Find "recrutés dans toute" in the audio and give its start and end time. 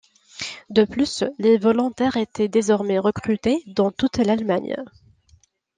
2.97-4.17